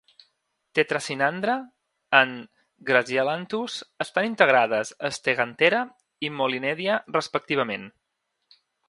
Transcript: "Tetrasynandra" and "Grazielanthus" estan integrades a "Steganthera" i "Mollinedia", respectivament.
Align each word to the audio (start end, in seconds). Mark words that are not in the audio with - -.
"Tetrasynandra" 0.77 1.57
and 2.19 2.39
"Grazielanthus" 2.89 3.75
estan 4.05 4.29
integrades 4.29 4.93
a 5.11 5.13
"Steganthera" 5.19 5.83
i 6.29 6.33
"Mollinedia", 6.39 6.97
respectivament. 7.19 7.87